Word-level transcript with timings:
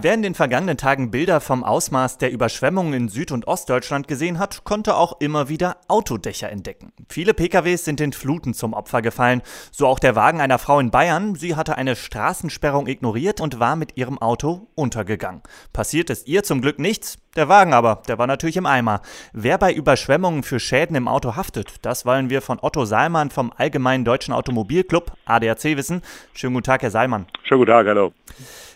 Wer 0.00 0.14
in 0.14 0.22
den 0.22 0.36
vergangenen 0.36 0.76
Tagen 0.76 1.10
Bilder 1.10 1.40
vom 1.40 1.64
Ausmaß 1.64 2.18
der 2.18 2.30
Überschwemmungen 2.30 2.92
in 2.92 3.08
Süd- 3.08 3.32
und 3.32 3.48
Ostdeutschland 3.48 4.06
gesehen 4.06 4.38
hat, 4.38 4.62
konnte 4.62 4.94
auch 4.94 5.20
immer 5.20 5.48
wieder 5.48 5.78
Autodächer 5.88 6.50
entdecken. 6.50 6.92
Viele 7.08 7.34
PKWs 7.34 7.84
sind 7.84 7.98
den 7.98 8.12
Fluten 8.12 8.54
zum 8.54 8.74
Opfer 8.74 9.02
gefallen, 9.02 9.42
so 9.72 9.88
auch 9.88 9.98
der 9.98 10.14
Wagen 10.14 10.40
einer 10.40 10.60
Frau 10.60 10.78
in 10.78 10.92
Bayern. 10.92 11.34
Sie 11.34 11.56
hatte 11.56 11.76
eine 11.76 11.96
Straßensperrung 11.96 12.86
ignoriert 12.86 13.40
und 13.40 13.58
war 13.58 13.74
mit 13.74 13.96
ihrem 13.96 14.18
Auto 14.18 14.68
untergegangen. 14.76 15.42
Passiert 15.72 16.10
ist 16.10 16.28
ihr 16.28 16.44
zum 16.44 16.60
Glück 16.60 16.78
nichts, 16.78 17.18
der 17.34 17.48
Wagen 17.48 17.72
aber, 17.72 18.02
der 18.06 18.18
war 18.18 18.28
natürlich 18.28 18.56
im 18.56 18.66
Eimer. 18.66 19.00
Wer 19.32 19.58
bei 19.58 19.72
Überschwemmungen 19.72 20.44
für 20.44 20.60
Schäden 20.60 20.94
im 20.94 21.08
Auto 21.08 21.34
haftet, 21.34 21.74
das 21.82 22.06
wollen 22.06 22.30
wir 22.30 22.40
von 22.40 22.58
Otto 22.62 22.84
Saalmann 22.84 23.30
vom 23.30 23.52
Allgemeinen 23.56 24.04
Deutschen 24.04 24.32
Automobilclub 24.32 25.10
ADAC 25.24 25.76
wissen. 25.76 26.02
Schönen 26.34 26.54
guten 26.54 26.66
Tag, 26.66 26.82
Herr 26.82 26.92
Saalmann. 26.92 27.26
Schönen 27.42 27.62
guten 27.62 27.72
Tag, 27.72 27.86
hallo. 27.88 28.12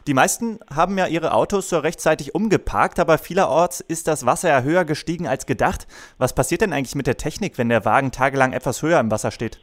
Die 0.09 0.15
meisten 0.15 0.59
haben 0.74 0.98
ja 0.98 1.06
ihre 1.06 1.33
Autos 1.33 1.69
so 1.69 1.79
rechtzeitig 1.79 2.34
umgeparkt, 2.34 2.98
aber 2.98 3.19
vielerorts 3.19 3.80
ist 3.80 4.09
das 4.09 4.27
Wasser 4.27 4.48
ja 4.48 4.62
höher 4.62 4.84
gestiegen 4.84 5.28
als 5.28 5.47
gedacht. 5.47 5.87
Was 6.19 6.34
passiert 6.34 6.61
denn 6.61 6.73
eigentlich 6.73 6.97
mit 6.97 7.06
der 7.06 7.16
Technik, 7.16 7.56
wenn 7.56 7.69
der 7.69 7.84
Wagen 7.84 8.11
tagelang 8.11 8.52
etwas 8.52 8.83
höher 8.83 8.98
im 8.98 9.12
Wasser 9.12 9.30
steht? 9.30 9.61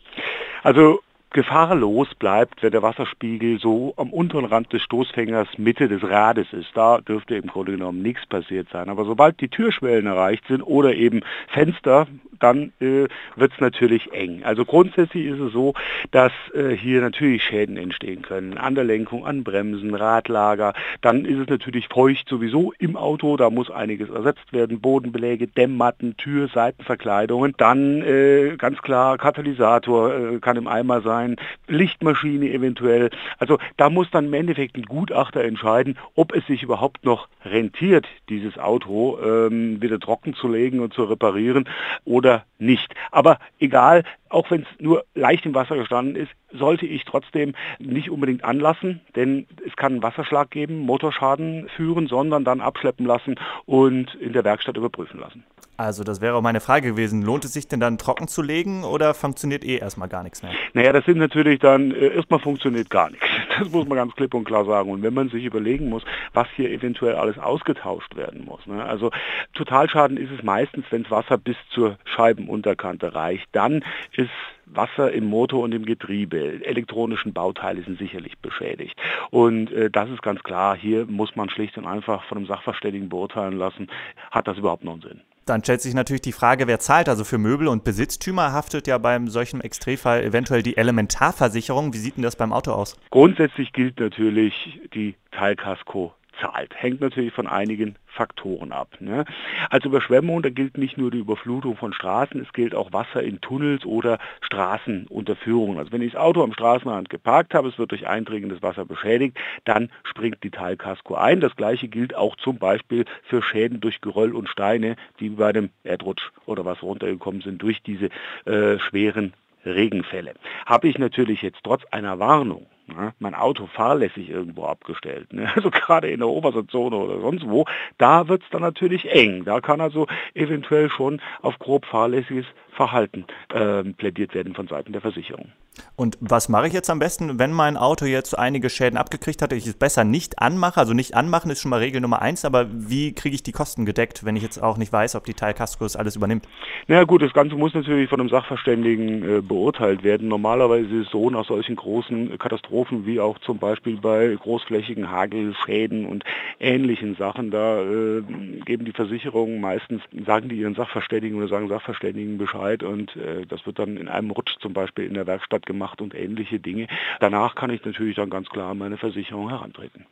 Also 0.63 1.01
gefahrlos 1.31 2.07
bleibt, 2.15 2.63
wenn 2.63 2.71
der 2.71 2.81
Wasserspiegel 2.81 3.59
so 3.59 3.93
am 3.97 4.13
unteren 4.13 4.45
Rand 4.45 4.71
des 4.71 4.81
Stoßfängers 4.81 5.49
Mitte 5.57 5.89
des 5.89 6.03
Rades 6.03 6.47
ist. 6.53 6.69
Da 6.73 6.99
dürfte 7.01 7.35
im 7.35 7.47
Grunde 7.47 7.73
genommen 7.73 8.01
nichts 8.01 8.25
passiert 8.25 8.69
sein. 8.71 8.87
Aber 8.87 9.03
sobald 9.03 9.41
die 9.41 9.49
Türschwellen 9.49 10.05
erreicht 10.05 10.45
sind 10.47 10.61
oder 10.63 10.95
eben 10.95 11.19
Fenster 11.49 12.07
dann 12.39 12.71
äh, 12.79 13.07
wird 13.35 13.53
es 13.53 13.59
natürlich 13.59 14.11
eng. 14.13 14.43
Also 14.43 14.65
grundsätzlich 14.65 15.25
ist 15.25 15.39
es 15.39 15.53
so, 15.53 15.73
dass 16.11 16.31
äh, 16.53 16.75
hier 16.75 17.01
natürlich 17.01 17.43
Schäden 17.43 17.77
entstehen 17.77 18.21
können. 18.21 18.57
An 18.57 18.75
der 18.75 18.83
Lenkung, 18.83 19.25
an 19.25 19.43
Bremsen, 19.43 19.93
Radlager. 19.95 20.73
Dann 21.01 21.25
ist 21.25 21.39
es 21.39 21.47
natürlich 21.47 21.87
feucht 21.87 22.27
sowieso 22.29 22.73
im 22.79 22.95
Auto. 22.95 23.37
Da 23.37 23.49
muss 23.49 23.69
einiges 23.69 24.09
ersetzt 24.09 24.53
werden. 24.53 24.79
Bodenbeläge, 24.79 25.47
Dämmmatten, 25.47 26.17
Tür, 26.17 26.47
Seitenverkleidungen. 26.47 27.53
Dann 27.57 28.01
äh, 28.01 28.55
ganz 28.57 28.81
klar 28.81 29.17
Katalysator 29.17 30.13
äh, 30.13 30.39
kann 30.39 30.57
im 30.57 30.67
Eimer 30.67 31.01
sein. 31.01 31.35
Lichtmaschine 31.67 32.51
eventuell. 32.51 33.09
Also 33.37 33.57
da 33.77 33.89
muss 33.89 34.09
dann 34.11 34.25
im 34.25 34.33
Endeffekt 34.33 34.77
ein 34.77 34.83
Gutachter 34.83 35.43
entscheiden, 35.43 35.97
ob 36.15 36.35
es 36.35 36.45
sich 36.47 36.63
überhaupt 36.63 37.05
noch 37.05 37.27
rentiert, 37.43 38.07
dieses 38.29 38.57
Auto 38.57 39.17
ähm, 39.23 39.81
wieder 39.81 39.99
trocken 39.99 40.33
zu 40.33 40.47
legen 40.47 40.79
und 40.79 40.93
zu 40.93 41.03
reparieren 41.03 41.67
oder 42.05 42.28
oder 42.29 42.45
nicht. 42.59 42.93
Aber 43.11 43.39
egal, 43.59 44.03
auch 44.29 44.51
wenn 44.51 44.61
es 44.61 44.67
nur 44.79 45.03
leicht 45.15 45.45
im 45.45 45.55
Wasser 45.55 45.75
gestanden 45.75 46.15
ist, 46.15 46.31
sollte 46.51 46.85
ich 46.85 47.03
trotzdem 47.05 47.53
nicht 47.79 48.09
unbedingt 48.09 48.43
anlassen, 48.43 49.01
denn 49.15 49.47
es 49.65 49.75
kann 49.75 49.93
einen 49.93 50.03
Wasserschlag 50.03 50.51
geben, 50.51 50.79
Motorschaden 50.79 51.69
führen, 51.75 52.07
sondern 52.07 52.43
dann 52.43 52.61
abschleppen 52.61 53.05
lassen 53.05 53.35
und 53.65 54.13
in 54.15 54.33
der 54.33 54.43
Werkstatt 54.43 54.77
überprüfen 54.77 55.19
lassen. 55.19 55.43
Also 55.77 56.03
das 56.03 56.19
wäre 56.19 56.35
auch 56.35 56.41
meine 56.41 56.59
Frage 56.59 56.89
gewesen. 56.89 57.21
Lohnt 57.21 57.45
es 57.45 57.53
sich 57.53 57.69
denn 57.69 57.79
dann 57.79 57.97
trocken 57.97 58.27
zu 58.27 58.41
legen 58.41 58.83
oder 58.83 59.13
funktioniert 59.13 59.63
eh 59.63 59.77
erstmal 59.77 60.09
gar 60.09 60.23
nichts 60.23 60.43
mehr? 60.43 60.51
Naja, 60.73 60.91
das 60.91 61.05
sind 61.05 61.19
natürlich 61.19 61.59
dann, 61.59 61.91
äh, 61.91 62.15
erstmal 62.15 62.41
funktioniert 62.41 62.89
gar 62.89 63.09
nichts. 63.09 63.25
Das 63.59 63.71
muss 63.71 63.87
man 63.87 63.97
ganz 63.97 64.15
klipp 64.15 64.33
und 64.33 64.45
klar 64.45 64.65
sagen. 64.65 64.89
Und 64.89 65.03
wenn 65.03 65.13
man 65.13 65.29
sich 65.29 65.43
überlegen 65.43 65.89
muss, 65.89 66.03
was 66.33 66.47
hier 66.55 66.69
eventuell 66.71 67.15
alles 67.15 67.37
ausgetauscht 67.37 68.15
werden 68.15 68.45
muss. 68.45 68.65
Ne? 68.65 68.83
Also 68.83 69.11
Totalschaden 69.53 70.17
ist 70.17 70.31
es 70.31 70.43
meistens, 70.43 70.85
wenn 70.89 71.03
das 71.03 71.11
Wasser 71.11 71.37
bis 71.37 71.57
zur 71.69 71.97
Scheibenunterkante 72.05 73.13
reicht. 73.13 73.47
Dann 73.51 73.83
ist 74.13 74.29
Wasser 74.65 75.11
im 75.11 75.25
Motor 75.25 75.63
und 75.63 75.73
im 75.73 75.85
Getriebe, 75.85 76.63
elektronischen 76.63 77.33
Bauteile 77.33 77.81
sind 77.81 77.97
sicherlich 77.97 78.37
beschädigt. 78.37 78.95
Und 79.31 79.71
äh, 79.71 79.89
das 79.89 80.09
ist 80.09 80.21
ganz 80.21 80.43
klar, 80.43 80.75
hier 80.77 81.05
muss 81.05 81.35
man 81.35 81.49
schlicht 81.49 81.77
und 81.77 81.87
einfach 81.87 82.23
von 82.25 82.37
einem 82.37 82.47
Sachverständigen 82.47 83.09
beurteilen 83.09 83.57
lassen, 83.57 83.87
hat 84.31 84.47
das 84.47 84.57
überhaupt 84.57 84.83
noch 84.83 84.93
einen 84.93 85.01
Sinn. 85.01 85.21
Dann 85.49 85.63
stellt 85.63 85.81
sich 85.81 85.95
natürlich 85.95 86.21
die 86.21 86.31
Frage, 86.31 86.67
wer 86.67 86.79
zahlt. 86.79 87.09
Also 87.09 87.23
für 87.23 87.39
Möbel 87.39 87.67
und 87.67 87.83
Besitztümer 87.83 88.53
haftet 88.53 88.85
ja 88.85 88.99
beim 88.99 89.27
solchen 89.27 89.61
Extremfall 89.61 90.23
eventuell 90.23 90.61
die 90.61 90.77
Elementarversicherung. 90.77 91.91
Wie 91.93 91.97
sieht 91.97 92.17
denn 92.17 92.23
das 92.23 92.35
beim 92.35 92.53
Auto 92.53 92.71
aus? 92.71 92.95
Grundsätzlich 93.09 93.73
gilt 93.73 93.99
natürlich 93.99 94.79
die 94.93 95.15
Teilkasko 95.31 96.13
zahlt. 96.39 96.73
Hängt 96.75 97.01
natürlich 97.01 97.33
von 97.33 97.47
einigen 97.47 97.95
Faktoren 98.05 98.71
ab. 98.71 98.97
Ne? 98.99 99.25
Als 99.69 99.85
Überschwemmung, 99.85 100.41
da 100.41 100.49
gilt 100.49 100.77
nicht 100.77 100.97
nur 100.97 101.11
die 101.11 101.19
Überflutung 101.19 101.77
von 101.77 101.93
Straßen, 101.93 102.41
es 102.41 102.51
gilt 102.53 102.75
auch 102.75 102.91
Wasser 102.91 103.23
in 103.23 103.39
Tunnels 103.41 103.85
oder 103.85 104.19
Straßenunterführungen. 104.41 105.77
Also 105.77 105.91
wenn 105.91 106.01
ich 106.01 106.13
das 106.13 106.21
Auto 106.21 106.43
am 106.43 106.53
Straßenrand 106.53 107.09
geparkt 107.09 107.53
habe, 107.53 107.69
es 107.69 107.77
wird 107.77 107.91
durch 107.91 108.07
eindringendes 108.07 108.61
Wasser 108.61 108.85
beschädigt, 108.85 109.37
dann 109.65 109.89
springt 110.03 110.43
die 110.43 110.51
Teilkasko 110.51 111.15
ein. 111.15 111.39
Das 111.39 111.55
gleiche 111.55 111.87
gilt 111.87 112.15
auch 112.15 112.35
zum 112.35 112.57
Beispiel 112.57 113.05
für 113.23 113.41
Schäden 113.41 113.79
durch 113.79 114.01
Geröll 114.01 114.35
und 114.35 114.49
Steine, 114.49 114.95
die 115.19 115.29
bei 115.29 115.53
dem 115.53 115.69
Erdrutsch 115.83 116.31
oder 116.45 116.65
was 116.65 116.81
runtergekommen 116.83 117.41
sind 117.41 117.61
durch 117.61 117.81
diese 117.83 118.09
äh, 118.45 118.79
schweren 118.79 119.33
Regenfälle. 119.65 120.33
Habe 120.65 120.87
ich 120.87 120.97
natürlich 120.97 121.41
jetzt 121.41 121.59
trotz 121.63 121.83
einer 121.91 122.19
Warnung 122.19 122.65
Ne? 122.95 123.13
Mein 123.19 123.35
Auto 123.35 123.67
fahrlässig 123.67 124.29
irgendwo 124.29 124.65
abgestellt. 124.65 125.31
Ne? 125.33 125.49
Also 125.59 125.71
gerade 125.71 126.09
in 126.09 126.19
der 126.19 126.29
Obersetzone 126.29 126.95
oder 126.95 127.19
sonst 127.19 127.47
wo, 127.47 127.65
da 127.97 128.27
wird 128.27 128.43
es 128.43 128.49
dann 128.49 128.61
natürlich 128.61 129.09
eng. 129.09 129.43
Da 129.43 129.59
kann 129.59 129.81
also 129.81 130.07
eventuell 130.33 130.89
schon 130.89 131.21
auf 131.41 131.59
grob 131.59 131.85
fahrlässiges 131.85 132.45
Verhalten 132.71 133.25
äh, 133.53 133.83
plädiert 133.83 134.33
werden 134.33 134.53
von 134.53 134.67
Seiten 134.67 134.93
der 134.93 135.01
Versicherung. 135.01 135.51
Und 135.99 136.17
was 136.21 136.47
mache 136.47 136.67
ich 136.67 136.71
jetzt 136.71 136.89
am 136.89 136.99
besten, 136.99 137.39
wenn 137.39 137.51
mein 137.51 137.75
Auto 137.75 138.05
jetzt 138.05 138.33
einige 138.39 138.69
Schäden 138.69 138.95
abgekriegt 138.95 139.41
hat, 139.41 139.51
ich 139.51 139.67
es 139.67 139.73
besser 139.73 140.05
nicht 140.05 140.39
anmache? 140.39 140.79
Also 140.79 140.93
nicht 140.93 141.13
anmachen 141.13 141.51
ist 141.51 141.59
schon 141.59 141.71
mal 141.71 141.79
Regel 141.79 141.99
Nummer 141.99 142.21
eins, 142.21 142.45
aber 142.45 142.67
wie 142.71 143.13
kriege 143.13 143.35
ich 143.35 143.43
die 143.43 143.51
Kosten 143.51 143.85
gedeckt, 143.85 144.23
wenn 144.23 144.37
ich 144.37 144.43
jetzt 144.43 144.63
auch 144.63 144.77
nicht 144.77 144.93
weiß, 144.93 145.15
ob 145.15 145.25
die 145.25 145.33
Teilkasko 145.33 145.83
das 145.83 145.97
alles 145.97 146.15
übernimmt? 146.15 146.47
Na 146.87 146.95
ja, 146.95 147.03
gut, 147.03 147.21
das 147.21 147.33
Ganze 147.33 147.55
muss 147.55 147.73
natürlich 147.73 148.09
von 148.09 148.21
einem 148.21 148.29
Sachverständigen 148.29 149.39
äh, 149.39 149.41
beurteilt 149.41 150.03
werden. 150.05 150.29
Normalerweise 150.29 150.85
ist 150.85 151.07
es 151.07 151.11
so, 151.11 151.29
nach 151.29 151.43
solchen 151.43 151.75
großen 151.75 152.37
Katastrophen 152.37 153.05
wie 153.05 153.19
auch 153.19 153.37
zum 153.39 153.57
Beispiel 153.57 153.97
bei 153.97 154.37
großflächigen 154.41 155.11
Hagelschäden 155.11 156.05
und 156.05 156.23
ähnlichen 156.61 157.17
Sachen, 157.17 157.51
da 157.51 157.81
äh, 157.81 158.21
geben 158.63 158.85
die 158.85 158.93
Versicherungen 158.93 159.59
meistens, 159.59 160.01
sagen 160.25 160.47
die 160.47 160.55
ihren 160.55 160.75
Sachverständigen 160.75 161.37
oder 161.37 161.49
sagen 161.49 161.67
Sachverständigen 161.67 162.37
Bescheid, 162.37 162.83
und 162.83 163.17
äh, 163.17 163.45
das 163.45 163.65
wird 163.65 163.79
dann 163.79 163.97
in 163.97 164.07
einem 164.07 164.31
Rutsch 164.31 164.55
zum 164.61 164.71
Beispiel 164.71 165.03
in 165.03 165.15
der 165.15 165.27
Werkstatt 165.27 165.65
gemacht 165.65 165.88
und 165.97 166.13
ähnliche 166.13 166.59
Dinge. 166.59 166.87
Danach 167.19 167.55
kann 167.55 167.69
ich 167.69 167.83
natürlich 167.83 168.15
dann 168.15 168.29
ganz 168.29 168.49
klar 168.49 168.71
an 168.71 168.77
meine 168.77 168.97
Versicherung 168.97 169.49
herantreten. 169.49 170.05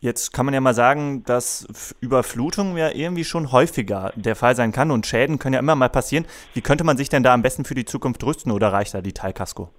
Jetzt 0.00 0.32
kann 0.32 0.46
man 0.46 0.54
ja 0.54 0.60
mal 0.60 0.74
sagen, 0.74 1.22
dass 1.24 1.94
Überflutung 2.00 2.76
ja 2.76 2.90
irgendwie 2.90 3.24
schon 3.24 3.52
häufiger 3.52 4.12
der 4.16 4.34
Fall 4.34 4.56
sein 4.56 4.72
kann 4.72 4.90
und 4.90 5.06
Schäden 5.06 5.38
können 5.38 5.54
ja 5.54 5.60
immer 5.60 5.76
mal 5.76 5.88
passieren. 5.88 6.26
Wie 6.54 6.60
könnte 6.60 6.82
man 6.82 6.96
sich 6.96 7.08
denn 7.08 7.22
da 7.22 7.32
am 7.32 7.42
besten 7.42 7.64
für 7.64 7.74
die 7.74 7.84
Zukunft 7.84 8.24
rüsten 8.24 8.50
oder 8.50 8.72
reicht 8.72 8.94
da 8.94 9.00
die 9.00 9.12
Teilkasko? 9.12 9.70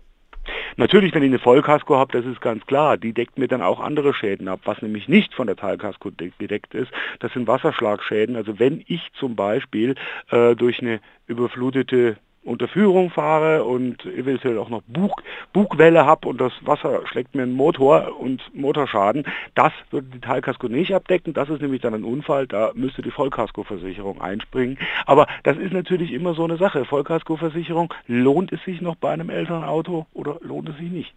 Natürlich, 0.76 1.14
wenn 1.14 1.24
ich 1.24 1.30
eine 1.30 1.40
Vollkasko 1.40 1.98
habe, 1.98 2.14
das 2.14 2.26
ist 2.26 2.42
ganz 2.42 2.66
klar, 2.66 2.98
die 2.98 3.14
deckt 3.14 3.38
mir 3.38 3.48
dann 3.48 3.62
auch 3.62 3.80
andere 3.80 4.14
Schäden 4.14 4.48
ab. 4.48 4.62
Was 4.66 4.82
nämlich 4.82 5.08
nicht 5.08 5.34
von 5.34 5.48
der 5.48 5.56
Teilkasko 5.56 6.12
gedeckt 6.38 6.74
ist, 6.74 6.92
das 7.20 7.32
sind 7.34 7.48
Wasserschlagschäden. 7.48 8.36
Also 8.36 8.60
wenn 8.60 8.84
ich 8.88 9.02
zum 9.20 9.36
Beispiel 9.36 9.96
äh, 10.32 10.56
durch 10.56 10.82
eine 10.82 11.00
überflutete 11.28 12.18
unter 12.44 12.68
Führung 12.68 13.10
fahre 13.10 13.64
und 13.64 14.06
eventuell 14.06 14.58
auch 14.58 14.70
noch 14.70 14.82
Bug, 14.88 15.24
Bugwelle 15.54 16.06
habe 16.06 16.28
und 16.28 16.40
das 16.40 16.54
Wasser 16.62 17.02
schlägt 17.08 17.36
mir 17.36 17.44
einen 17.44 17.54
Motor 17.54 18.20
und 18.20 18.42
Motorschaden, 18.54 19.26
das 19.56 19.72
würde 19.92 20.08
die 20.14 20.20
Teilkasko 20.20 20.68
nicht 20.68 20.94
abdecken. 20.94 21.34
Das 21.34 21.50
ist 21.50 21.62
nämlich 21.62 21.82
dann 21.82 21.94
ein 21.94 22.04
Unfall, 22.04 22.48
da 22.48 22.72
müsste 22.76 23.02
die 23.02 23.12
Vollkaskoversicherung 23.12 24.22
einspringen. 24.22 24.78
Aber 25.06 25.28
das 25.44 25.58
ist 25.58 25.74
natürlich 25.74 26.12
immer 26.12 26.34
so 26.34 26.44
eine 26.44 26.58
Sache. 26.58 26.86
Vollkaskoversicherung, 26.86 27.94
lohnt 28.08 28.52
es 28.52 28.64
sich 28.64 28.82
noch 28.82 28.96
bei 28.96 29.12
einem 29.12 29.30
älteren 29.30 29.64
Auto 29.64 30.06
oder 30.14 30.38
lohnt 30.42 30.70
es 30.70 30.78
sich 30.78 30.92
nicht? 30.92 31.14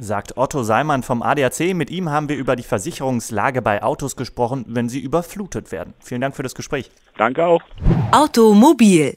sagt 0.00 0.36
Otto 0.36 0.62
Seimann 0.62 1.02
vom 1.02 1.22
ADAC. 1.22 1.74
Mit 1.74 1.90
ihm 1.90 2.10
haben 2.10 2.28
wir 2.28 2.36
über 2.36 2.56
die 2.56 2.62
Versicherungslage 2.62 3.62
bei 3.62 3.82
Autos 3.82 4.16
gesprochen, 4.16 4.64
wenn 4.68 4.88
sie 4.88 4.98
überflutet 4.98 5.72
werden. 5.72 5.94
Vielen 6.00 6.22
Dank 6.22 6.34
für 6.34 6.42
das 6.42 6.54
Gespräch. 6.54 6.90
Danke 7.16 7.46
auch. 7.46 7.62
Automobil, 8.12 9.16